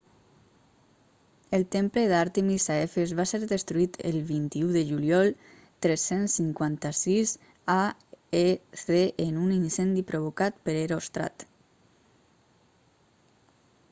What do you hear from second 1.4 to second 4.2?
el temple d'àrtemis a efes va ser destruït el